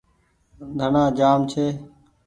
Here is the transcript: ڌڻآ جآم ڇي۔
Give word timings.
ڌڻآ 0.77 1.03
جآم 1.17 1.39
ڇي۔ 1.51 1.65